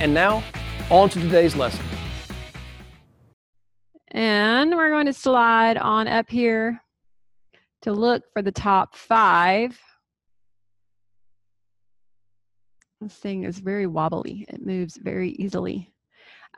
[0.00, 0.42] And now,
[0.90, 1.84] on to today's lesson.
[4.08, 6.82] And we're going to slide on up here
[7.82, 9.78] to look for the top five.
[13.00, 14.44] This thing is very wobbly.
[14.48, 15.92] It moves very easily.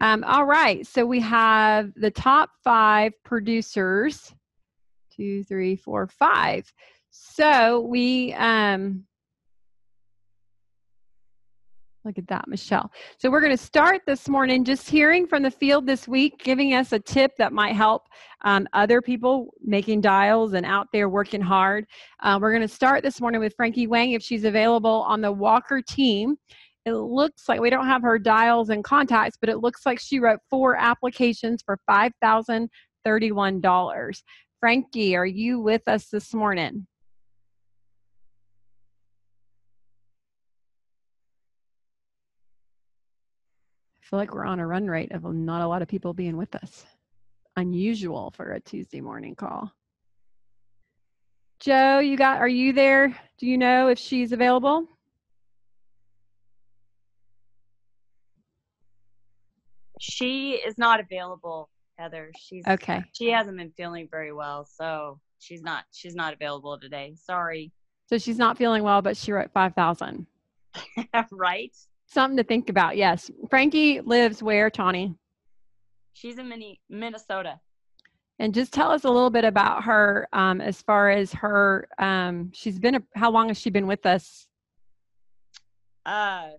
[0.01, 4.35] Um, all right, so we have the top five producers.
[5.15, 6.71] Two, three, four, five.
[7.11, 9.05] So we um,
[12.05, 12.91] Look at that, Michelle.
[13.19, 16.75] So we're going to start this morning just hearing from the field this week, giving
[16.75, 18.03] us a tip that might help
[18.43, 21.87] um, other people making dials and out there working hard.
[22.23, 25.33] Uh, we're going to start this morning with Frankie Wang if she's available on the
[25.33, 26.37] Walker team.
[26.85, 30.21] It looks like we don't have her dials and contacts, but it looks like she
[30.21, 34.23] wrote four applications for $5,031.
[34.61, 36.87] Frankie, are you with us this morning?
[44.15, 46.55] Feel like we're on a run rate of not a lot of people being with
[46.55, 46.87] us.
[47.57, 49.73] Unusual for a Tuesday morning call.
[51.59, 53.09] Joe, you got are you there?
[53.39, 54.87] Do you know if she's available?
[59.99, 62.31] She is not available, Heather.
[62.39, 63.03] She's okay.
[63.15, 67.17] She hasn't been feeling very well, so she's not she's not available today.
[67.17, 67.73] Sorry.
[68.09, 70.29] So she's not feeling well, but she wrote five thousand.
[71.33, 71.75] right?
[72.15, 72.97] Something to think about.
[72.97, 73.29] Yes.
[73.51, 75.17] Frankie lives where, Tawny?
[76.13, 77.59] She's in Mini- Minnesota.
[78.39, 81.89] And just tell us a little bit about her um, as far as her.
[81.99, 84.47] Um, she's been, a, how long has she been with us?
[86.07, 86.51] Uh,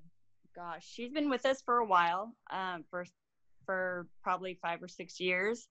[0.54, 3.06] gosh, she's been with us for a while, um, for,
[3.66, 5.70] for probably five or six years.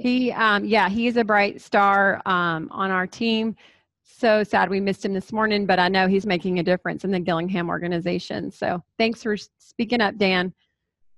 [0.00, 3.56] He, um, yeah, he's a bright star um, on our team.
[4.04, 7.10] So sad we missed him this morning, but I know he's making a difference in
[7.10, 8.50] the Gillingham organization.
[8.50, 10.52] So thanks for speaking up, Dan.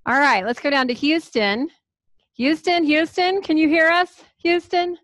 [0.07, 1.69] All right, let's go down to Houston.
[2.37, 4.23] Houston, Houston, can you hear us?
[4.45, 4.97] Houston?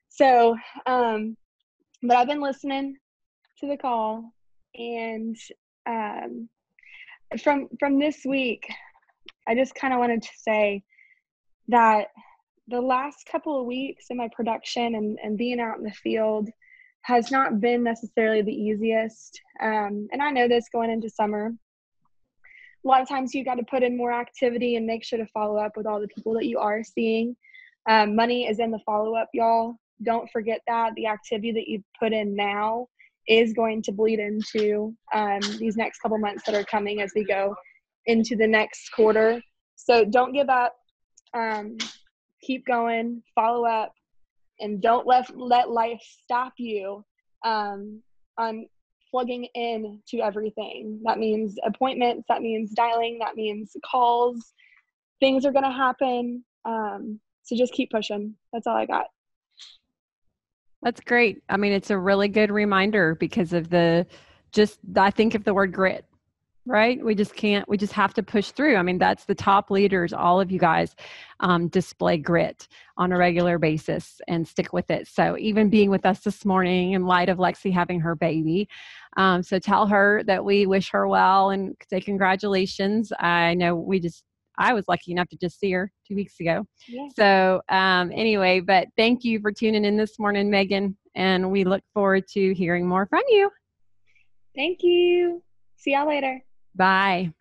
[0.08, 0.56] So,
[0.86, 1.36] um,
[2.02, 2.96] but I've been listening
[3.60, 4.32] to the call,
[4.74, 5.36] and
[5.86, 6.48] um,
[7.42, 8.66] from from this week,
[9.46, 10.82] I just kind of wanted to say
[11.68, 12.08] that
[12.68, 16.48] the last couple of weeks in my production and, and being out in the field
[17.02, 19.38] has not been necessarily the easiest.
[19.60, 21.52] Um, and I know this going into summer.
[22.84, 25.26] A lot of times you got to put in more activity and make sure to
[25.26, 27.36] follow up with all the people that you are seeing.
[27.88, 29.76] Um, money is in the follow up, y'all.
[30.02, 30.94] Don't forget that.
[30.96, 32.88] The activity that you put in now
[33.28, 37.24] is going to bleed into um, these next couple months that are coming as we
[37.24, 37.54] go
[38.06, 39.40] into the next quarter.
[39.76, 40.74] So don't give up.
[41.32, 41.76] Um,
[42.40, 43.92] keep going, follow up,
[44.60, 47.04] and don't let let life stop you
[47.44, 48.02] um,
[48.38, 48.66] on
[49.10, 51.00] plugging in to everything.
[51.04, 52.24] That means appointments.
[52.28, 53.18] That means dialing.
[53.20, 54.52] That means calls.
[55.20, 56.44] Things are going to happen.
[56.64, 58.34] Um, so just keep pushing.
[58.52, 59.06] That's all I got.
[60.84, 61.42] That's great.
[61.48, 64.06] I mean, it's a really good reminder because of the
[64.52, 66.04] just, I think of the word grit,
[66.66, 67.02] right?
[67.02, 68.76] We just can't, we just have to push through.
[68.76, 70.94] I mean, that's the top leaders, all of you guys
[71.40, 75.08] um, display grit on a regular basis and stick with it.
[75.08, 78.68] So, even being with us this morning in light of Lexi having her baby,
[79.16, 83.10] um, so tell her that we wish her well and say congratulations.
[83.18, 84.22] I know we just
[84.58, 86.66] I was lucky enough to just see her two weeks ago.
[86.88, 87.08] Yeah.
[87.16, 91.82] So um, anyway, but thank you for tuning in this morning, Megan, and we look
[91.92, 93.50] forward to hearing more from you.
[94.54, 95.42] Thank you.
[95.76, 96.40] See y'all later.
[96.74, 97.32] Bye.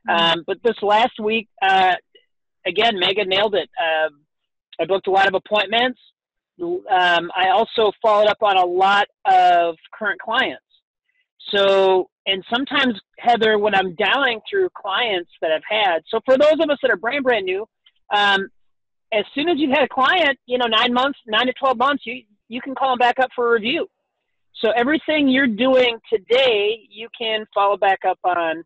[0.09, 0.39] Mm-hmm.
[0.39, 1.95] Um, but this last week, uh,
[2.65, 3.69] again, Megan nailed it.
[3.79, 4.21] Um,
[4.79, 5.99] I booked a lot of appointments.
[6.61, 10.63] Um, I also followed up on a lot of current clients.
[11.53, 16.59] So, and sometimes, Heather, when I'm dialing through clients that I've had, so for those
[16.59, 17.65] of us that are brand brand new,
[18.13, 18.49] um,
[19.13, 22.03] as soon as you've had a client, you know, nine months, nine to 12 months,
[22.05, 23.87] you, you can call them back up for a review.
[24.61, 28.63] So everything you're doing today, you can follow back up on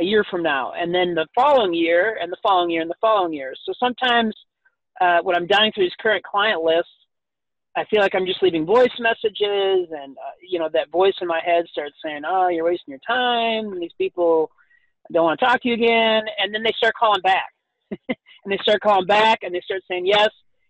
[0.00, 2.96] a year from now, and then the following year, and the following year, and the
[3.00, 3.54] following year.
[3.64, 4.34] So sometimes
[5.00, 6.90] uh, when I'm dialing through these current client lists,
[7.76, 11.28] I feel like I'm just leaving voice messages, and uh, you know that voice in
[11.28, 13.80] my head starts saying, "Oh, you're wasting your time.
[13.80, 14.50] These people
[15.10, 17.52] don't want to talk to you again." And then they start calling back,
[17.90, 20.28] and they start calling back, and they start saying yes.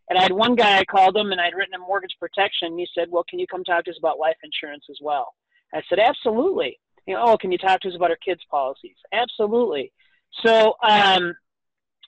[0.08, 2.68] And I had one guy I called him, and I'd written a mortgage protection.
[2.68, 5.34] And he said, "Well, can you come talk to us about life insurance as well?"
[5.74, 8.94] I said, "Absolutely." You know, oh, can you talk to us about our kids' policies?
[9.12, 9.92] Absolutely.
[10.44, 11.34] So um,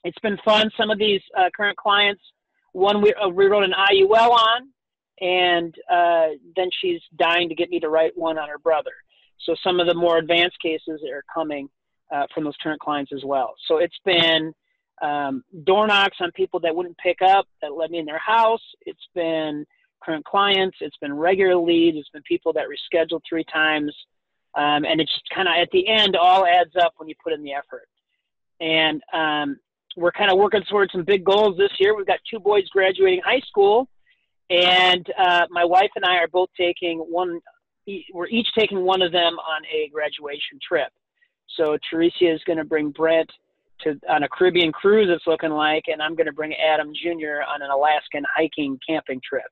[0.05, 0.71] it's been fun.
[0.77, 2.21] Some of these uh, current clients,
[2.71, 4.69] one we, uh, we wrote an IUL on
[5.21, 8.91] and uh, then she's dying to get me to write one on her brother.
[9.45, 11.69] So some of the more advanced cases are coming
[12.11, 13.55] uh, from those current clients as well.
[13.67, 14.53] So it's been
[15.01, 18.61] um, door knocks on people that wouldn't pick up that let me in their house.
[18.85, 19.65] It's been
[20.03, 20.77] current clients.
[20.81, 21.97] It's been regular leads.
[21.97, 23.93] It's been people that rescheduled three times.
[24.55, 27.43] Um, and it's kind of at the end all adds up when you put in
[27.43, 27.89] the effort.
[28.61, 29.59] And um,
[29.97, 31.95] we're kind of working towards some big goals this year.
[31.95, 33.89] We've got two boys graduating high school
[34.49, 37.39] and uh, my wife and I are both taking one.
[38.13, 40.89] We're each taking one of them on a graduation trip.
[41.55, 43.29] So Teresa is going to bring Brent
[43.81, 45.07] to on a Caribbean cruise.
[45.09, 47.43] It's looking like, and I'm going to bring Adam Jr.
[47.47, 49.51] on an Alaskan hiking camping trip.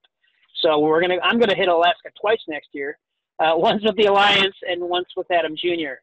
[0.62, 1.18] So we're gonna.
[1.24, 2.98] I'm going to hit Alaska twice next year.
[3.40, 5.96] Uh, once with the Alliance and once with Adam Jr.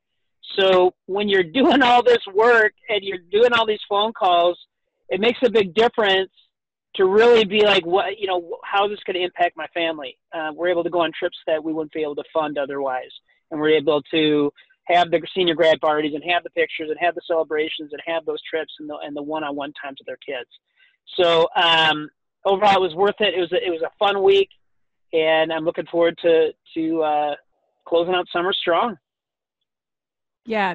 [0.58, 4.58] So when you're doing all this work and you're doing all these phone calls,
[5.08, 6.30] it makes a big difference
[6.96, 10.18] to really be like, what you know, how is this going to impact my family?
[10.32, 13.10] Uh, we're able to go on trips that we wouldn't be able to fund otherwise,
[13.50, 14.52] and we're able to
[14.84, 18.24] have the senior grad parties and have the pictures and have the celebrations and have
[18.24, 20.50] those trips and the and the one-on-one times with their kids.
[21.16, 22.08] So um,
[22.44, 23.34] overall, it was worth it.
[23.34, 24.48] It was a, it was a fun week,
[25.12, 27.34] and I'm looking forward to to uh,
[27.86, 28.96] closing out summer strong.
[30.44, 30.74] Yeah,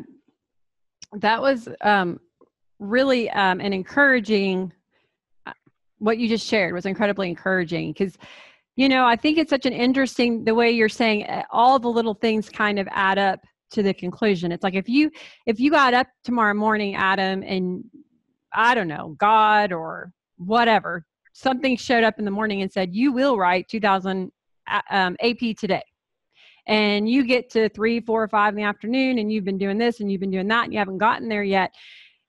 [1.13, 2.22] that was um,
[2.79, 4.72] really um, an encouraging.
[6.05, 8.15] What you just shared was incredibly encouraging because
[8.75, 11.88] you know i think it's such an interesting the way you're saying uh, all the
[11.88, 13.39] little things kind of add up
[13.71, 14.51] to the conclusion.
[14.51, 15.09] It's like if you
[15.47, 17.83] if you got up tomorrow morning adam and
[18.53, 23.12] i don't know god or whatever something showed up in the morning and said you
[23.12, 24.31] will write 2000
[24.67, 25.83] uh, um, ap today.
[26.67, 29.77] And you get to three four or five in the afternoon and you've been doing
[29.77, 31.71] this and you've been doing that and you haven't gotten there yet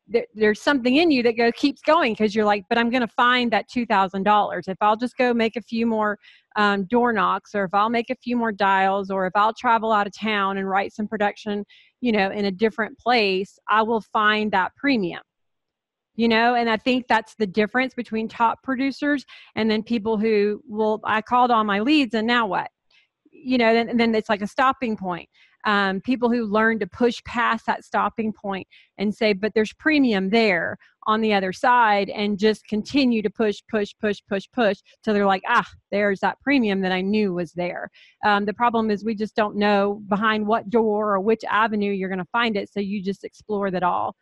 [0.08, 3.00] there, there's something in you that go keeps going because you're like but i'm going
[3.00, 6.18] to find that $2000 if i'll just go make a few more
[6.56, 9.92] um, door knocks or if i'll make a few more dials or if i'll travel
[9.92, 11.64] out of town and write some production
[12.00, 15.22] you know in a different place i will find that premium.
[16.14, 20.62] You know and i think that's the difference between top producers and then people who
[20.66, 22.70] will i called all my leads and now what?
[23.30, 25.28] You know then, then it's like a stopping point
[25.66, 28.66] um, people who learn to push past that stopping point
[28.98, 33.60] and say but there's premium there on the other side and just continue to push
[33.70, 37.52] push push push push till they're like ah there's that premium that i knew was
[37.52, 37.90] there.
[38.24, 42.08] Um, the problem is we just don't know behind what door or which avenue you're
[42.08, 44.14] going to find it so you just explore that all.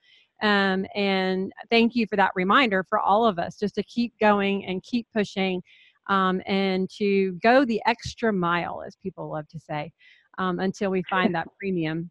[0.42, 4.64] Um, and thank you for that reminder for all of us just to keep going
[4.66, 5.62] and keep pushing
[6.08, 9.90] um, and to go the extra mile, as people love to say,
[10.38, 12.10] um, until we find that premium.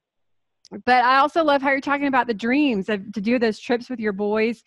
[0.86, 3.90] But I also love how you're talking about the dreams of to do those trips
[3.90, 4.64] with your boys.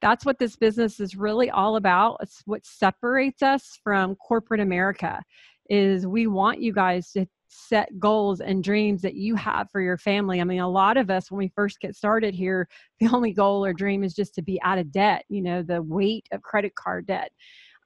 [0.00, 2.18] That's what this business is really all about.
[2.20, 5.22] It's what separates us from corporate America
[5.70, 9.96] is we want you guys to set goals and dreams that you have for your
[9.96, 10.40] family.
[10.40, 12.68] I mean, a lot of us, when we first get started here,
[13.00, 15.82] the only goal or dream is just to be out of debt, you know, the
[15.82, 17.30] weight of credit card debt.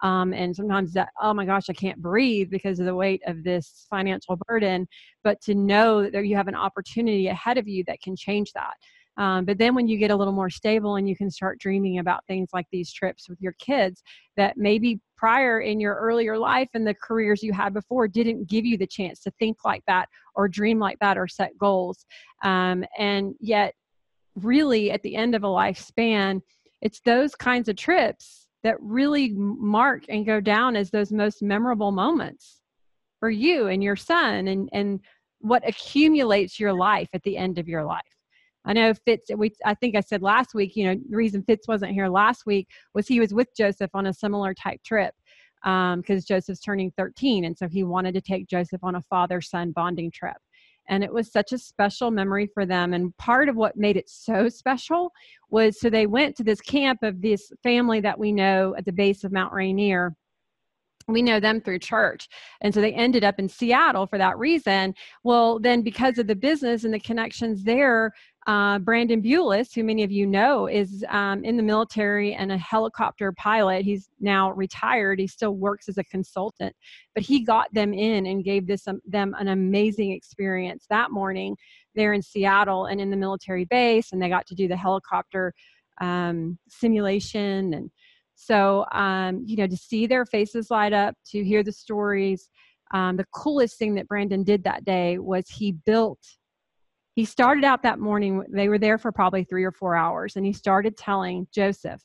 [0.02, 3.42] Um, and sometimes that, oh my gosh, I can't breathe because of the weight of
[3.42, 4.86] this financial burden.
[5.24, 8.52] But to know that there you have an opportunity ahead of you that can change
[8.52, 8.74] that.
[9.18, 11.98] Um, but then when you get a little more stable and you can start dreaming
[11.98, 14.02] about things like these trips with your kids
[14.36, 18.64] that maybe prior in your earlier life and the careers you had before didn't give
[18.64, 22.06] you the chance to think like that or dream like that or set goals.
[22.44, 23.74] Um, and yet,
[24.36, 26.40] really, at the end of a lifespan,
[26.80, 31.92] it's those kinds of trips that really mark and go down as those most memorable
[31.92, 32.60] moments
[33.20, 35.00] for you and your son and and
[35.40, 38.02] what accumulates your life at the end of your life.
[38.64, 41.66] I know fitz we i think i said last week you know the reason fitz
[41.66, 45.14] wasn't here last week was he was with joseph on a similar type trip
[45.62, 49.40] because um, joseph's turning 13 and so he wanted to take joseph on a father
[49.40, 50.36] son bonding trip
[50.88, 54.08] and it was such a special memory for them and part of what made it
[54.08, 55.12] so special
[55.50, 58.92] was so they went to this camp of this family that we know at the
[58.92, 60.14] base of mount rainier.
[61.06, 62.28] We know them through church
[62.60, 64.94] and so they ended up in seattle for that reason.
[65.24, 68.12] Well then because of the business and the connections there
[68.48, 72.56] uh, Brandon Bulis, who many of you know, is um, in the military and a
[72.56, 73.84] helicopter pilot.
[73.84, 75.20] He's now retired.
[75.20, 76.74] He still works as a consultant,
[77.14, 81.58] but he got them in and gave this um, them an amazing experience that morning
[81.94, 85.52] there in Seattle and in the military base, and they got to do the helicopter
[86.00, 87.90] um, simulation and.
[88.40, 92.50] So, um, you know, to see their faces light up, to hear the stories,
[92.94, 96.20] um, the coolest thing that Brandon did that day was he built
[97.18, 100.46] he started out that morning they were there for probably three or four hours and
[100.46, 102.00] he started telling joseph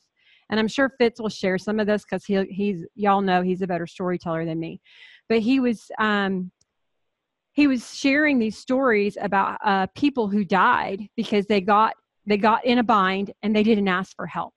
[0.50, 3.62] and i'm sure fitz will share some of this because he, he's y'all know he's
[3.62, 4.80] a better storyteller than me
[5.28, 6.50] but he was um,
[7.52, 11.94] he was sharing these stories about uh, people who died because they got
[12.26, 14.54] they got in a bind and they didn't ask for help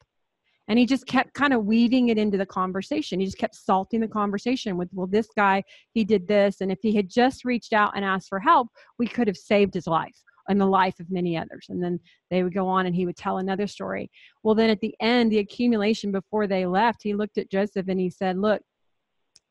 [0.68, 3.22] and he just kept kind of weaving it into the conversation.
[3.22, 6.80] He just kept salting the conversation with well this guy he did this and if
[6.82, 10.18] he had just reached out and asked for help we could have saved his life
[10.50, 11.68] and the life of many others.
[11.70, 12.00] And then
[12.30, 14.10] they would go on and he would tell another story.
[14.44, 18.00] Well, then at the end, the accumulation before they left, he looked at Joseph and
[18.00, 18.62] he said, Look,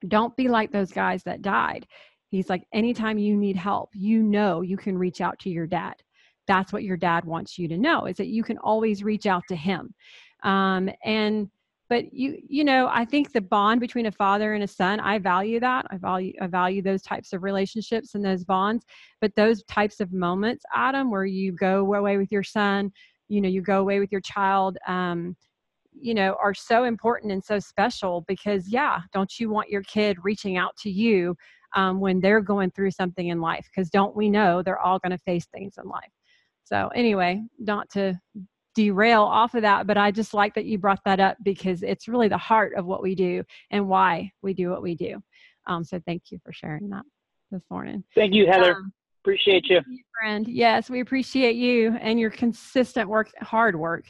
[0.08, 1.86] don't be like those guys that died.
[2.30, 5.94] He's like, anytime you need help, you know you can reach out to your dad.
[6.46, 9.44] That's what your dad wants you to know is that you can always reach out
[9.48, 9.94] to him.
[10.42, 11.50] Um, and
[11.88, 15.18] but you you know i think the bond between a father and a son i
[15.18, 15.86] value that.
[15.90, 18.84] I value i value those types of relationships and those bonds.
[19.20, 22.92] But those types of moments adam where you go away with your son
[23.28, 25.36] you know you go away with your child um,
[25.98, 30.18] you know are so important and so special because yeah don't you want your kid
[30.22, 31.36] reaching out to you
[31.74, 33.68] um, when they're going through something in life?
[33.70, 36.10] Because don't we know they're all going to face things in life?
[36.64, 38.18] So anyway not to
[38.76, 42.06] derail off of that but i just like that you brought that up because it's
[42.06, 45.20] really the heart of what we do and why we do what we do
[45.66, 47.02] um, so thank you for sharing that
[47.50, 48.76] this morning Thank you, Heather.
[48.76, 48.92] Um,
[49.26, 49.80] Appreciate you.
[49.88, 50.46] You, friend.
[50.46, 54.04] Yes, we appreciate you and your consistent work, hard work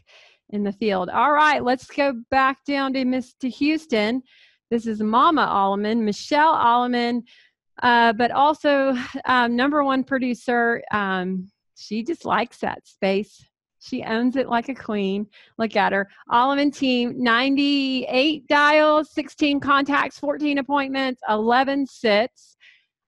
[0.50, 1.08] in the field.
[1.08, 4.22] All right, let's go back down to Miss to Houston.
[4.70, 7.22] This is Mama Alleman, Michelle Alleman,
[7.82, 8.94] uh, but also
[9.24, 10.82] um, number one producer.
[10.92, 13.42] Um, she just likes that space.
[13.80, 15.26] She owns it like a queen.
[15.58, 16.08] Look at her.
[16.30, 22.56] Alleman team, 98 dials, 16 contacts, 14 appointments, 11 sits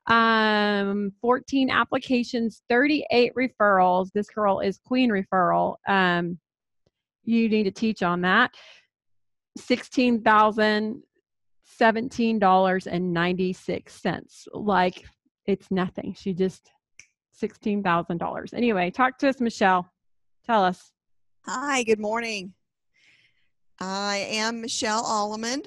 [0.08, 4.08] um 14 applications 38 referrals.
[4.14, 5.76] This girl is queen referral.
[5.86, 6.38] Um
[7.24, 8.52] you need to teach on that.
[9.58, 11.02] 16000
[11.78, 15.04] $17.96 like
[15.46, 16.14] it's nothing.
[16.18, 16.70] She just
[17.40, 19.88] $16000 anyway talk to us michelle
[20.48, 20.90] tell us
[21.44, 22.54] Hi, good morning.
[23.78, 25.66] I am Michelle Alleman,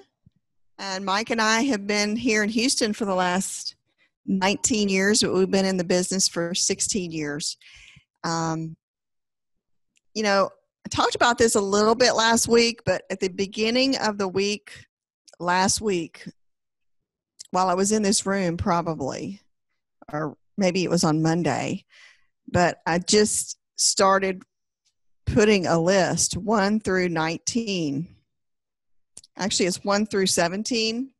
[0.79, 3.75] and Mike and I have been here in Houston for the last
[4.25, 7.57] 19 years, but we've been in the business for 16 years.
[8.23, 8.75] Um,
[10.15, 10.49] you know,
[10.85, 14.27] I talked about this a little bit last week, but at the beginning of the
[14.27, 14.85] week,
[15.39, 16.27] last week,
[17.51, 19.41] while I was in this room, probably,
[20.11, 21.85] or maybe it was on Monday,
[22.47, 24.43] but I just started
[25.25, 28.07] putting a list 1 through 19.
[29.37, 31.11] Actually, it's 1 through 17.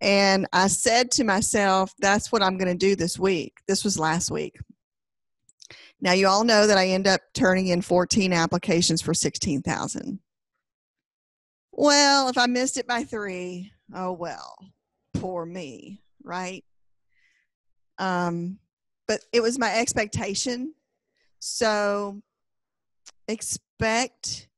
[0.00, 3.54] And I said to myself, that's what I'm going to do this week.
[3.66, 4.56] This was last week.
[6.00, 10.20] Now, you all know that I end up turning in 14 applications for 16,000.
[11.72, 14.56] Well, if I missed it by three, oh well,
[15.14, 16.64] poor me, right?
[17.98, 18.58] Um,
[19.06, 20.74] but it was my expectation.
[21.40, 22.20] So
[23.28, 24.48] expect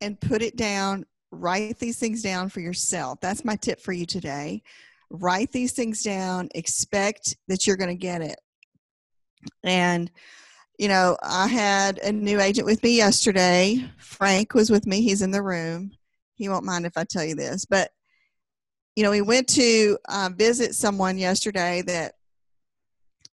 [0.00, 1.04] and put it down.
[1.30, 3.20] Write these things down for yourself.
[3.20, 4.62] That's my tip for you today.
[5.10, 6.48] Write these things down.
[6.54, 8.38] Expect that you're going to get it.
[9.64, 10.10] And,
[10.78, 13.84] you know, I had a new agent with me yesterday.
[13.98, 15.02] Frank was with me.
[15.02, 15.92] He's in the room.
[16.36, 17.64] He won't mind if I tell you this.
[17.64, 17.90] But,
[18.96, 22.14] you know, we went to uh, visit someone yesterday that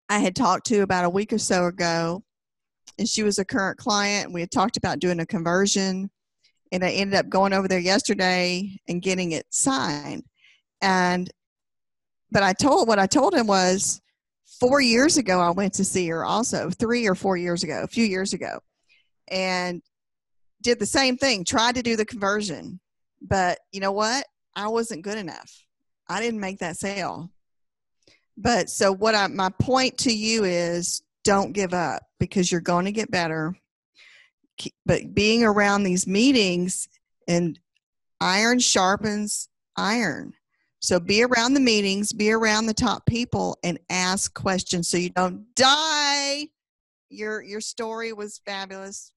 [0.08, 2.22] I had talked to about a week or so ago
[2.98, 4.32] and she was a current client.
[4.32, 6.10] We had talked about doing a conversion,
[6.70, 10.24] and I ended up going over there yesterday and getting it signed.
[10.80, 11.30] And
[12.30, 14.00] but I told what I told him was
[14.58, 17.88] four years ago I went to see her also three or four years ago, a
[17.88, 18.60] few years ago,
[19.28, 19.82] and
[20.62, 21.44] did the same thing.
[21.44, 22.80] Tried to do the conversion,
[23.20, 24.24] but you know what?
[24.54, 25.50] I wasn't good enough.
[26.08, 27.30] I didn't make that sale.
[28.36, 32.84] But so what I my point to you is don't give up because you're going
[32.84, 33.52] to get better.
[34.86, 36.88] But being around these meetings
[37.26, 37.58] and
[38.20, 40.32] iron sharpens iron.
[40.78, 45.10] So be around the meetings, be around the top people and ask questions so you
[45.10, 46.46] don't die.
[47.10, 49.12] Your your story was fabulous,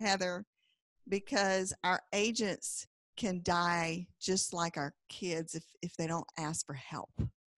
[0.00, 0.46] Heather,
[1.10, 2.86] because our agents
[3.18, 7.10] can die just like our kids if, if they don't ask for help.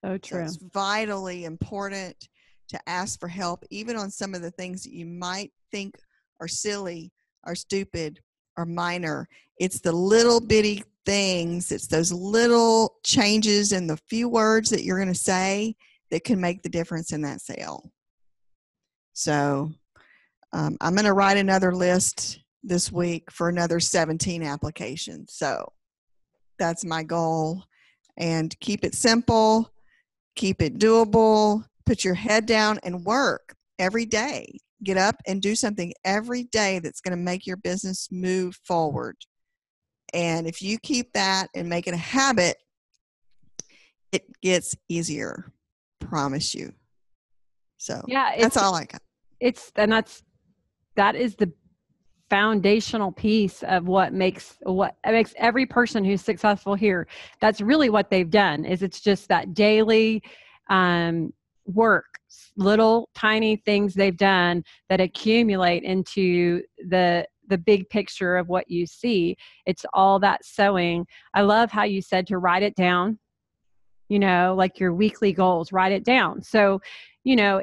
[0.02, 2.16] Oh, true So it's vitally important
[2.68, 5.96] to ask for help, even on some of the things that you might think
[6.40, 7.12] are silly
[7.44, 8.20] are stupid
[8.56, 9.28] are minor.
[9.58, 14.98] It's the little bitty things, it's those little changes in the few words that you're
[14.98, 15.74] going to say
[16.10, 17.90] that can make the difference in that sale.
[19.12, 19.72] So
[20.52, 25.34] um, I'm going to write another list this week for another 17 applications.
[25.34, 25.72] So
[26.58, 27.64] that's my goal.
[28.16, 29.70] And keep it simple,
[30.34, 34.58] keep it doable, put your head down and work every day.
[34.84, 39.16] Get up and do something every day that's going to make your business move forward.
[40.12, 42.58] And if you keep that and make it a habit,
[44.12, 45.50] it gets easier.
[45.98, 46.72] Promise you.
[47.78, 49.00] So yeah that's all I got.
[49.40, 50.22] it's and that's
[50.96, 51.50] that is the
[52.28, 57.06] foundational piece of what makes what makes every person who's successful here
[57.40, 60.20] that's really what they've done is it's just that daily
[60.70, 61.32] um,
[61.68, 62.06] work
[62.56, 68.84] little tiny things they've done that accumulate into the the big picture of what you
[68.84, 69.34] see.
[69.64, 71.06] It's all that sowing.
[71.32, 73.18] I love how you said to write it down
[74.08, 76.42] you know like your weekly goals write it down.
[76.42, 76.80] So
[77.24, 77.62] you know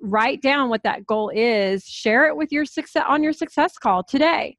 [0.00, 4.02] write down what that goal is share it with your success on your success call
[4.02, 4.56] today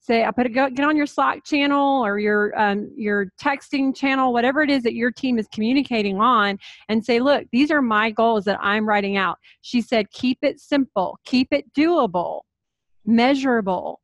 [0.00, 3.94] say I put a go, get on your Slack channel or your um, your texting
[3.94, 6.58] channel, whatever it is that your team is communicating on,
[6.88, 9.38] and say, look, these are my goals that I'm writing out.
[9.60, 12.40] She said, keep it simple, keep it doable,
[13.04, 14.00] measurable.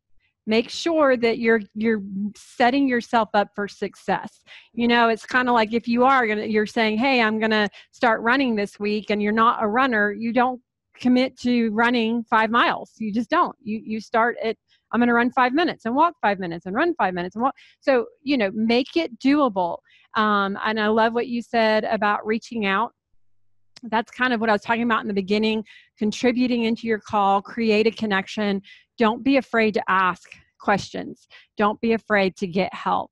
[0.49, 2.03] Make sure that you're you're
[2.37, 4.45] setting yourself up for success.
[4.75, 7.69] You know, it's kind of like if you are gonna, you're saying, "Hey, I'm gonna
[7.91, 10.61] start running this week," and you're not a runner, you don't
[11.01, 12.93] commit to running five miles.
[12.99, 13.57] You just don't.
[13.61, 14.57] You you start at
[14.97, 17.43] I'm going to run five minutes and walk five minutes and run five minutes and
[17.43, 17.55] walk.
[17.81, 19.77] So, you know, make it doable.
[20.15, 22.95] Um, and I love what you said about reaching out.
[23.83, 25.65] That's kind of what I was talking about in the beginning
[25.99, 28.63] contributing into your call, create a connection.
[28.97, 31.29] Don't be afraid to ask questions,
[31.59, 33.11] don't be afraid to get help.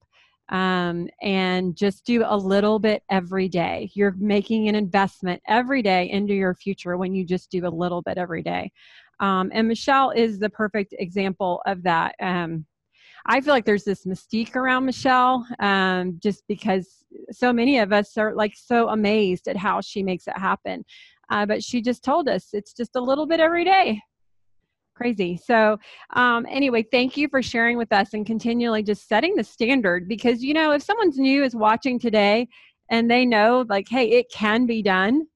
[0.48, 3.90] Um, and just do a little bit every day.
[3.94, 8.00] You're making an investment every day into your future when you just do a little
[8.00, 8.70] bit every day.
[9.24, 12.14] Um, and Michelle is the perfect example of that.
[12.20, 12.66] Um,
[13.24, 18.18] I feel like there's this mystique around Michelle um, just because so many of us
[18.18, 20.84] are like so amazed at how she makes it happen.
[21.30, 23.98] Uh, but she just told us it's just a little bit every day.
[24.94, 25.40] Crazy.
[25.42, 25.78] So,
[26.14, 30.42] um, anyway, thank you for sharing with us and continually just setting the standard because,
[30.42, 32.46] you know, if someone's new is watching today
[32.90, 35.26] and they know, like, hey, it can be done,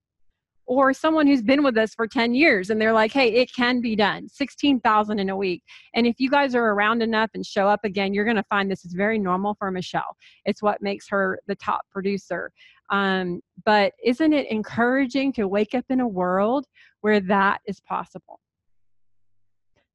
[0.69, 3.81] or someone who's been with us for 10 years and they're like hey it can
[3.81, 5.63] be done 16000 in a week.
[5.95, 8.71] And if you guys are around enough and show up again you're going to find
[8.71, 10.17] this is very normal for michelle.
[10.45, 12.53] It's what makes her the top producer.
[12.91, 16.67] Um, but isn't it encouraging to wake up in a world
[17.01, 18.39] where that is possible?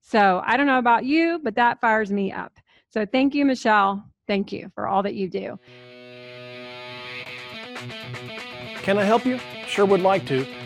[0.02, 2.52] So i don't know about you but that fires me up.
[2.90, 4.04] So thank you michelle.
[4.28, 5.60] Thank you for all that you do.
[8.82, 9.40] Can i help you?
[9.68, 10.46] Sure would like to